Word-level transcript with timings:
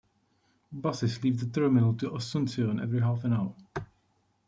Buses 0.71 1.21
leave 1.21 1.39
the 1.39 1.45
terminal 1.45 1.93
to 1.93 2.09
Asuncion 2.09 2.81
every 2.81 3.01
half 3.01 3.23
an 3.23 3.33
hour. 3.33 3.55